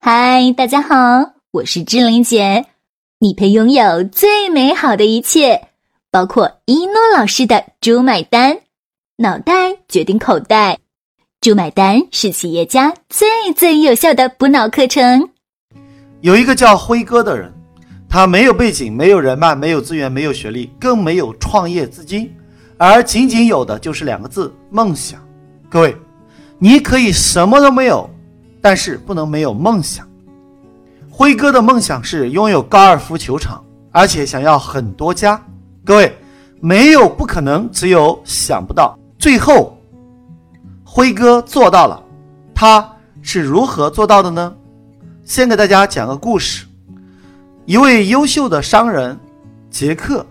[0.00, 0.94] 嗨，大家好，
[1.50, 2.66] 我是志玲姐。
[3.18, 5.70] 你配拥有最美好的一切，
[6.12, 8.60] 包括一诺老师的“猪买单”，
[9.18, 10.78] 脑袋决定口袋
[11.42, 15.30] ，“猪买单”是企业家最最有效的补脑课程。
[16.20, 17.52] 有一个叫辉哥的人，
[18.08, 22.32] 他没有背景，没有人脉，没有资源，没有学历，更没有创业资金，
[22.76, 25.20] 而仅仅有的就是两个字：梦想。
[25.68, 25.94] 各位，
[26.60, 28.08] 你可以什么都没有。
[28.60, 30.06] 但是不能没有梦想。
[31.10, 35.40] 辉哥的梦想是拥有高尔夫球场，而且想要很多家。
[35.84, 36.16] 各位，
[36.60, 38.98] 没有不可能，只有想不到。
[39.18, 39.76] 最后，
[40.84, 42.02] 辉哥做到了。
[42.54, 42.88] 他
[43.22, 44.54] 是如何做到的呢？
[45.24, 46.66] 先给大家讲个故事。
[47.66, 49.18] 一位优秀的商人
[49.70, 50.24] 杰克，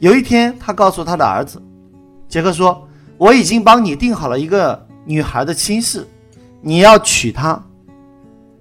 [0.00, 1.62] 有一天他告诉他的儿子，
[2.28, 6.06] 杰克说：“我已经帮你定好了一个女孩的亲事。”
[6.64, 7.60] 你要娶她，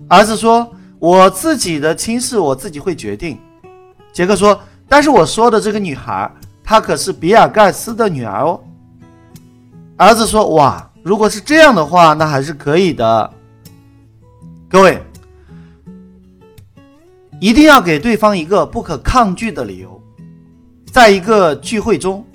[0.10, 3.40] 儿子说：“我自己的亲事我自己会决定。”
[4.12, 6.30] 杰克说：“但是我说的这个女孩，
[6.64, 8.60] 她可是比尔盖茨的女儿哦。”
[9.98, 13.34] 儿子说：“哇，如果是这样的话，那还是可以的。”
[14.68, 15.00] 各位，
[17.40, 20.02] 一定要给对方一个不可抗拒的理由。
[20.92, 22.26] 在一个聚会中，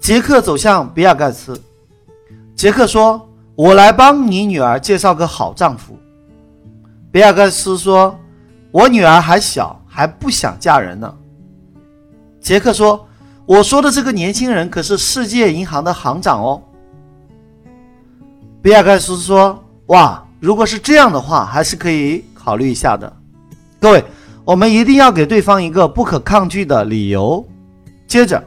[0.00, 1.60] 杰克走向比尔盖茨，
[2.56, 3.28] 杰克说。
[3.54, 5.98] 我来帮你女儿介绍个好丈夫。
[7.10, 8.18] 比尔盖茨说
[8.72, 11.14] ：“我女儿还小，还不想嫁人呢。”
[12.40, 13.06] 杰克说
[13.44, 16.62] ：“我说的这个年轻人可是世界银行的行长哦。”
[18.62, 23.12] 比尔盖茨说：“哇，如果是这样的话，还是可以考虑一下的。”
[23.78, 24.02] 各位，
[24.44, 27.46] 我们一定要给对方一个不可抗拒的理由。
[28.06, 28.42] 接着，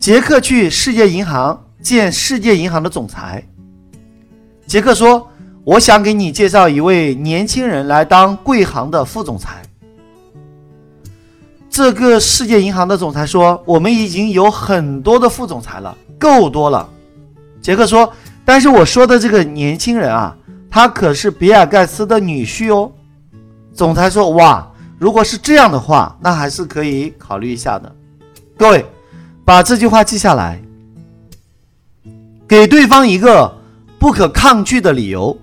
[0.00, 3.46] 杰克去世界银行见世界银行的总裁。
[4.66, 5.30] 杰克说
[5.62, 9.62] ：“我想给你介绍一位年轻人来当贵行的副总裁。”
[11.68, 16.88] 这个世界银行的总裁说：“我们已经有很多的副总裁了，够多了。”
[17.60, 18.10] 杰克说
[18.44, 20.34] ：“但是我说的这个年轻人啊，
[20.70, 22.90] 他可是比尔盖茨的女婿哦。”
[23.74, 24.66] 总裁说：“哇，
[24.98, 27.94] 如果是这样的话，那还是可以考虑一下的。”
[28.56, 28.86] 各位，
[29.44, 30.62] 把这句话记下来，
[32.48, 33.58] 给对方一个。
[34.04, 35.34] 不可抗拒的理由。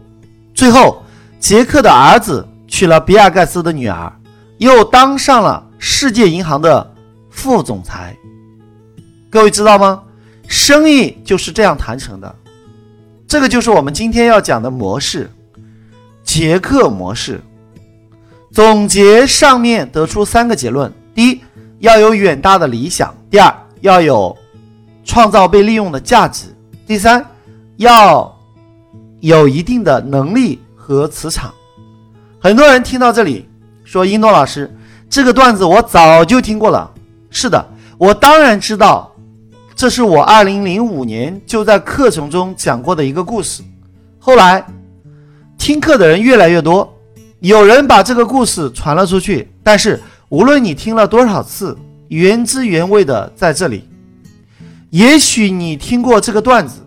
[0.54, 1.02] 最后，
[1.40, 4.14] 杰克的儿子娶了比尔盖茨的女儿，
[4.60, 6.94] 又当上了世界银行的
[7.32, 8.16] 副总裁。
[9.32, 10.04] 各位知道吗？
[10.48, 12.36] 生意就是这样谈成的。
[13.28, 15.28] 这个就是我们今天要讲的模式——
[16.24, 17.42] 杰克模式。
[18.52, 21.42] 总结上面得出三个结论：第一，
[21.80, 24.38] 要有远大的理想；第二，要有
[25.04, 26.50] 创造被利用的价值；
[26.86, 27.26] 第三，
[27.78, 28.38] 要。
[29.22, 31.54] 有一定的能力和磁场，
[32.40, 33.48] 很多人听到这里
[33.86, 34.70] 说：“一诺老师，
[35.08, 36.92] 这个段子我早就听过了。”
[37.30, 37.64] 是的，
[38.00, 39.16] 我当然知道，
[39.76, 43.62] 这是我二零零五年就在课程中讲过的一个故事。
[44.18, 44.66] 后来
[45.56, 46.92] 听课的人越来越多，
[47.42, 49.48] 有人把这个故事传了出去。
[49.62, 51.78] 但是无论你听了多少次，
[52.08, 53.88] 原汁原味的在这里，
[54.90, 56.80] 也许你听过这个段子，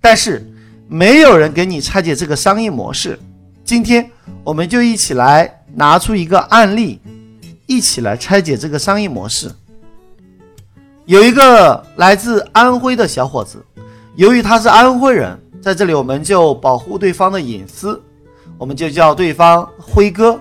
[0.00, 0.48] 但是。
[0.92, 3.18] 没有人给你拆解这个商业模式，
[3.64, 4.10] 今天
[4.44, 7.00] 我们就一起来拿出一个案例，
[7.64, 9.50] 一起来拆解这个商业模式。
[11.06, 13.64] 有一个来自安徽的小伙子，
[14.16, 17.98] 由于他是安徽人，在这里我们就保护对方的隐私，
[18.58, 20.38] 我们就叫对方辉哥。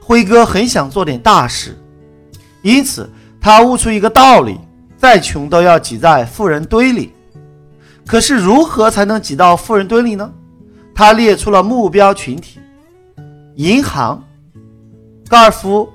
[0.00, 1.78] 辉哥很想做点大事，
[2.62, 3.06] 因此
[3.38, 4.58] 他悟出一个道理：
[4.96, 7.12] 再穷都要挤在富人堆里。
[8.06, 10.32] 可是如何才能挤到富人堆里呢？
[10.94, 12.60] 他列出了目标群体：
[13.56, 14.22] 银行、
[15.28, 15.88] 高尔夫、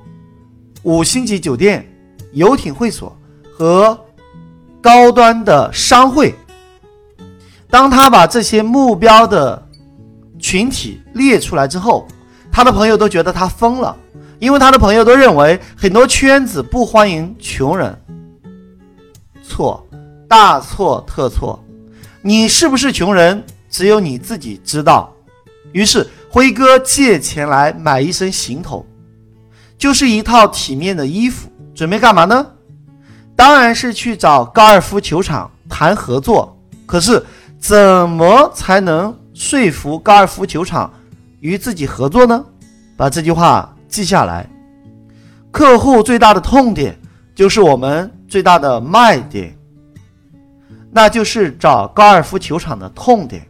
[0.83, 1.89] 五星级酒店、
[2.33, 3.15] 游艇会所
[3.53, 3.97] 和
[4.81, 6.35] 高端的商会。
[7.69, 9.67] 当他把这些目标的
[10.39, 12.07] 群体列出来之后，
[12.51, 13.95] 他的朋友都觉得他疯了，
[14.39, 17.95] 因为他的朋友都认为很多圈子不欢迎穷人。
[19.43, 19.85] 错，
[20.27, 21.63] 大错特错。
[22.21, 25.13] 你是不是穷人，只有你自己知道。
[25.71, 28.85] 于是辉哥借钱来买一身行头，
[29.77, 32.45] 就是一套体面的衣服，准备干嘛呢？
[33.35, 36.57] 当然是去找高尔夫球场谈合作。
[36.85, 37.23] 可是
[37.59, 40.91] 怎么才能说服高尔夫球场
[41.39, 42.43] 与自己合作呢？
[42.97, 44.49] 把这句话记下来。
[45.51, 46.99] 客户最大的痛点，
[47.33, 49.55] 就是我们最大的卖点。
[50.91, 53.47] 那就是找高尔夫球场的痛点，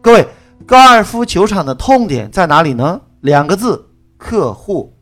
[0.00, 0.26] 各位
[0.66, 3.00] 高尔夫球场的痛点在哪里呢？
[3.20, 3.88] 两个字：
[4.18, 4.94] 客户。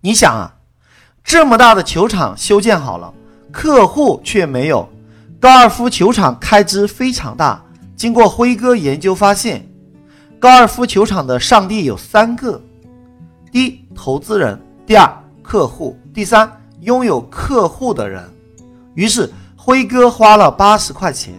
[0.00, 0.58] 你想啊，
[1.22, 3.14] 这么大的球场修建好了，
[3.52, 4.88] 客户却没有。
[5.40, 7.64] 高尔夫球场开支非常大。
[7.94, 9.64] 经过辉哥研究发现，
[10.40, 12.60] 高尔夫球场的上帝有三个：
[13.52, 15.08] 第一，投资人；第二，
[15.42, 16.50] 客户；第三，
[16.80, 18.28] 拥有客户的人。
[18.94, 19.32] 于是
[19.64, 21.32] 辉哥花了八十块钱，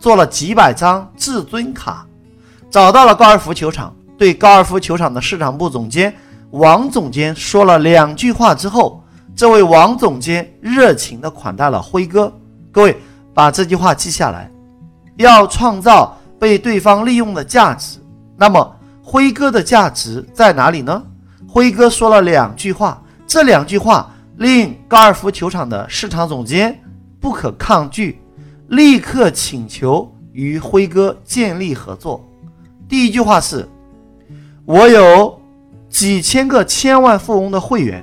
[0.00, 2.04] 做了几百张至尊卡，
[2.68, 6.12] 找到了高尔夫球场，对高尔夫球场的市场部总监
[6.50, 9.00] 王总监说了两句话之后，
[9.36, 12.32] 这位王总监热情地款待了辉哥。
[12.72, 13.00] 各位
[13.32, 14.50] 把这句话记下来。
[15.14, 18.00] 要创造被对方利用的价值，
[18.36, 21.00] 那么辉哥的价值在哪里呢？
[21.48, 26.76] 辉哥说了两句话，这两句话令高尔夫球场的市场总监
[27.28, 28.18] 不可抗拒，
[28.68, 32.26] 立刻请求与辉哥建立合作。
[32.88, 33.68] 第一句话是：
[34.64, 35.38] 我有
[35.90, 38.02] 几千个千万富翁的会员，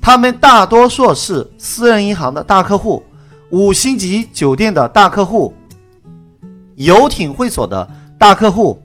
[0.00, 3.02] 他们大多数是私人银行的大客户，
[3.50, 5.52] 五星级酒店的大客户。
[6.76, 7.86] 游艇会所的
[8.18, 8.82] 大客户。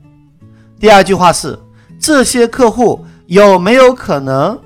[0.77, 1.57] 第二句话是：
[1.97, 4.59] 这些客户有没有可能，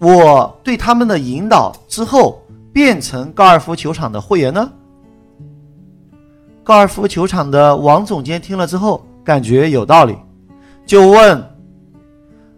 [0.00, 2.42] 我对他们的引导之后
[2.76, 4.70] 变成高尔夫球场的会员呢？
[6.62, 10.14] 高尔夫球场的王总监听了之后，感觉有道理，
[10.84, 11.42] 就问：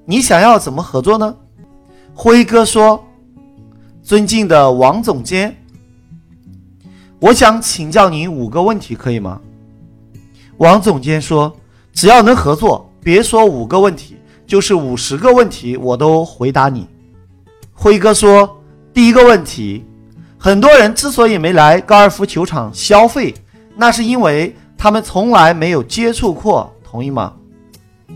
[0.05, 1.37] 你想要怎么合作呢？
[2.13, 3.01] 辉哥说：
[4.03, 5.57] 尊敬的王总监，
[7.21, 9.41] 我想请教您五个问题，可以吗？
[10.57, 11.55] 王总监说
[11.95, 14.17] ：“只要能合作，别说五个问题，
[14.49, 16.89] 就是五十个问题，我都回答你。”
[17.73, 18.61] 辉哥说
[18.93, 19.85] ：“第一个问题，
[20.39, 23.35] 很多人之所以没来高尔夫球场消费，
[23.77, 27.33] 那是因为他们从来没有接触过，同意吗？”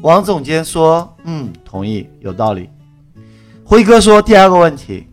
[0.02, 2.68] 王总监说：“嗯，同意，有道理。”
[3.64, 5.06] 辉哥说：“第二个问题，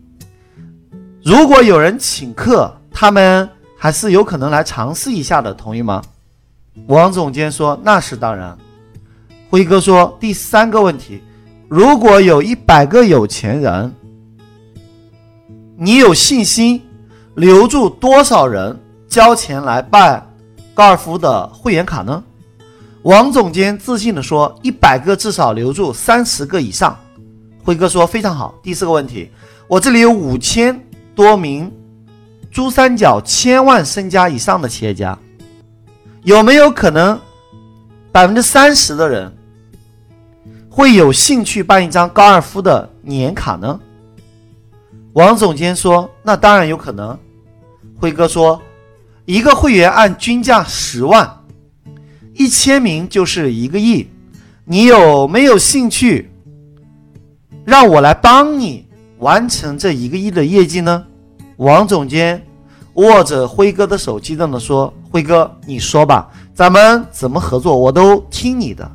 [1.24, 6.00] 如果有人请客，他们还是有可能来尝试一下的，同意吗？”
[6.86, 8.56] 王总监说：“那是当然。”
[9.50, 11.20] 辉哥说：“第三个问题，
[11.68, 13.92] 如果有一百个有钱人，
[15.76, 16.80] 你有信心
[17.40, 18.78] 留住多少人
[19.08, 20.30] 交钱来办
[20.74, 22.22] 高尔夫的会员卡呢？”
[23.02, 26.94] 王总监自信地说：“一百个至少留住三十个以上。”
[27.64, 29.30] 辉哥说：“非常好。”第四个问题，
[29.66, 30.78] 我这里有五千
[31.14, 31.72] 多名
[32.50, 35.18] 珠三角千万身家以上的企业家。
[36.24, 37.18] 有没有可能
[38.12, 39.34] 百分之三十的人
[40.68, 43.80] 会有兴趣办一张高尔夫的年卡呢？
[45.14, 47.18] 王总监说：“那当然有可能。”
[48.00, 48.60] 辉哥说
[49.26, 51.44] ：“一个会员按均价十万，
[52.32, 54.08] 一千名就是一个亿。
[54.64, 56.30] 你有没有兴趣
[57.64, 58.86] 让我来帮你
[59.18, 61.04] 完成这一个亿的业绩呢？”
[61.58, 62.42] 王总监
[62.94, 64.92] 握着辉哥的手，激动地说。
[65.12, 67.76] 辉哥，你说吧，咱们怎么合作？
[67.76, 68.88] 我都听你的。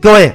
[0.00, 0.32] 各位，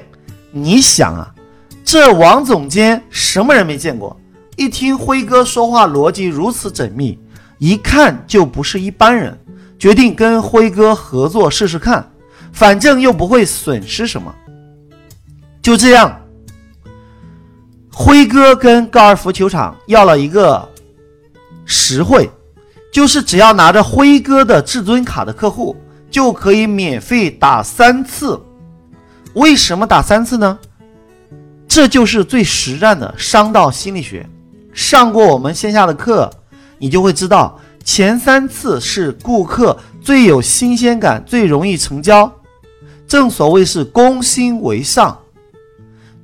[0.51, 1.33] 你想啊，
[1.81, 4.19] 这王总监什么人没见过？
[4.57, 7.17] 一听辉哥说话逻辑如此缜密，
[7.63, 9.39] 一看就不是一般人。
[9.79, 12.11] 决定跟辉哥合作试试看，
[12.51, 14.35] 反正又不会损失什么。
[15.61, 16.19] 就这样，
[17.89, 20.69] 辉哥跟高尔夫球场要了一个
[21.65, 22.29] 实惠。
[22.91, 25.73] 就是只要拿着辉哥的至尊卡的客户，
[26.11, 28.37] 就可以免费打三次。
[29.35, 30.59] 为什么打三次呢？
[31.65, 34.29] 这就是最实战的商道心理学。
[34.73, 36.29] 上过我们线下的课，
[36.83, 42.29] 你就会知道，前三次是顾客最有新鲜感、最容易成交。
[43.07, 45.17] 正所谓是攻心为上，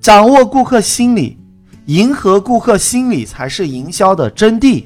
[0.01, 1.37] 掌握顾客心理，
[1.85, 4.83] 迎合顾客心理才是营销的真谛。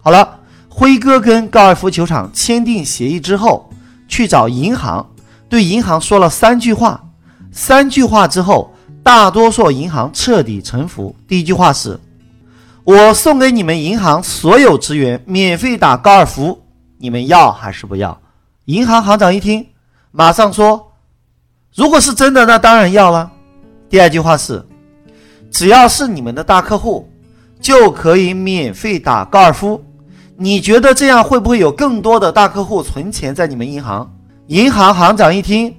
[0.00, 0.36] 好了。
[0.70, 3.68] 辉哥跟高尔夫球场签订协议之后，
[4.06, 5.04] 去找银行，
[5.48, 7.02] 对银行说了三句话。
[7.50, 8.72] 三句话之后，
[9.02, 11.12] 大多数银行彻底臣服。
[11.26, 11.98] 第一句话是
[12.88, 16.62] ：“我送给你们银行所有职员免费打高尔夫，
[16.96, 18.18] 你们要还是不要？”
[18.64, 19.66] 银行行长一听，
[20.10, 20.92] 马上说
[21.76, 23.30] ：“如果是真的，那当然要了。”
[23.90, 24.66] 第二句话是
[25.52, 27.06] ：“只要是你们的大客户，
[27.60, 29.84] 就可以免费打高尔夫。”
[30.40, 34.10] 你觉得这样会不会有更多的大客户存钱在你们银行？
[34.46, 35.76] 银行行长一听，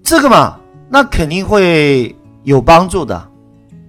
[0.00, 3.28] 这个嘛，那肯定会有帮助的。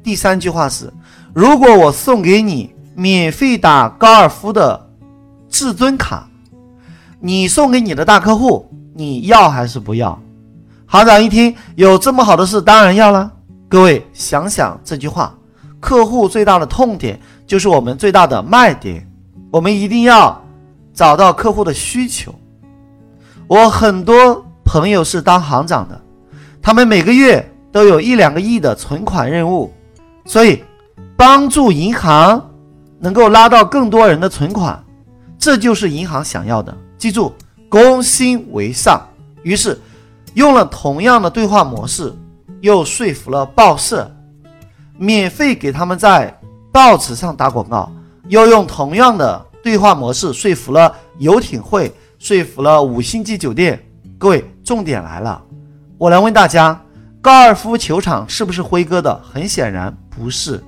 [0.01, 0.91] 第三句话是：
[1.36, 4.89] 如果我送给你免费打高尔夫的
[5.50, 6.25] 至尊卡，
[7.20, 10.18] 你送给你的大客户，你要还是不要？
[10.86, 13.30] 行长一听，有这么好的事，当然要了。
[13.68, 15.36] 各位想想这句话，
[15.82, 19.06] 客户最大的痛点就是我们最大的卖点，
[19.51, 20.42] 我们一定要
[20.94, 22.34] 找到客户的需求。
[23.46, 26.01] 我很多朋友是当行长的，
[26.62, 29.74] 他们每个月都有一两个亿的存款任务，
[30.24, 30.63] 所以
[31.16, 32.50] 帮助银行
[33.00, 34.84] 能够拉到更多人的存款，
[35.38, 36.76] 这就是银行想要的。
[36.98, 37.34] 记住，
[37.70, 39.02] 攻心为上。
[39.44, 39.80] 于是。
[40.36, 42.14] 用了同样的对话模式，
[42.60, 44.14] 又说服了报社，
[44.98, 46.38] 免费给他们在
[46.74, 47.90] 报纸上打广告；
[48.28, 53.82] 又用同样的对话模式说服了游艇会，说服了五星级酒店。
[54.18, 55.42] 各位，重点来了，
[55.98, 56.78] 我来问大家：
[57.22, 59.18] 高尔夫球场是不是辉哥的？
[59.24, 60.62] 很显然不是。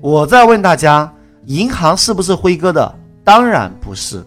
[0.00, 1.12] 我再问大家：
[1.44, 2.94] 银行是不是辉哥的？
[3.22, 4.24] 当然不是。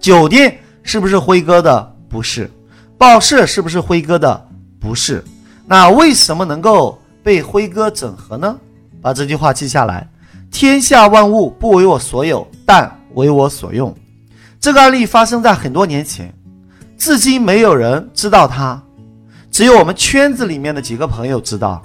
[0.00, 1.96] 酒店是不是辉哥的？
[2.08, 2.50] 不是。
[2.96, 4.48] 报社是不是辉哥的？
[4.80, 5.22] 不是。
[5.66, 8.58] 那为什么能够被辉哥整合呢？
[9.02, 10.08] 把这句话记下来：
[10.50, 13.94] 天下万物不为我所有，但为我所用。
[14.58, 16.32] 这个案例发生在很多年前，
[16.96, 18.82] 至今没有人知道它，
[19.50, 21.82] 只有我们圈子里面的几个朋友知道。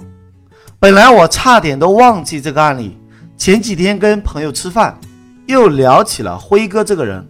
[0.80, 2.96] 本来我差点都忘记这个案例，
[3.36, 4.98] 前几天跟朋友吃饭，
[5.44, 7.22] 又聊起了辉哥这个人，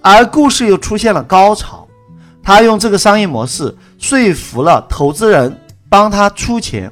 [0.00, 1.86] 而故事又出现了高潮。
[2.42, 5.56] 他用这个商业模式说服了投资人，
[5.88, 6.90] 帮他出钱，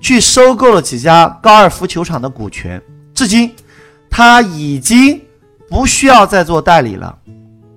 [0.00, 2.82] 去收购了几家高尔夫球场的股权。
[3.14, 3.54] 至今，
[4.10, 5.20] 他已经
[5.68, 7.16] 不需要再做代理了，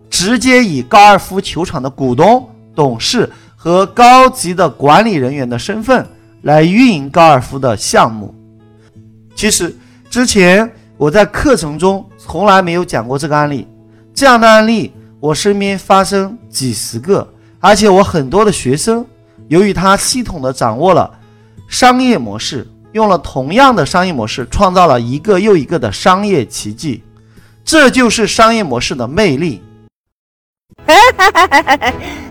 [0.09, 6.03] 直接以高尔夫球场的股东、董事和高级的管理人员的身份
[6.41, 8.33] 来运营高尔夫的项目。
[9.36, 9.75] 其实，
[10.10, 13.67] 之前我在课程中从来没有讲过这个案例，
[14.13, 14.93] 这样的案例。
[15.19, 19.05] 我身边发生几十个，而且我很多的学生，
[19.50, 21.12] 由于他系统的掌握了
[21.67, 27.03] 商业模式，用了同样的商业模式，创造了一个又一个的商业奇迹。
[27.63, 29.62] 这就是商业模式的魅力。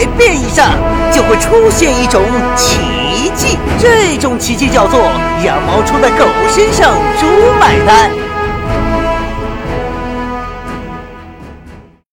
[0.00, 0.70] 百变以上，
[1.12, 2.22] 就会出现一种
[2.56, 2.78] 奇
[3.34, 4.98] 迹，这种奇迹叫做
[5.44, 7.26] 羊毛出在狗身上，猪
[7.60, 8.29] 买单。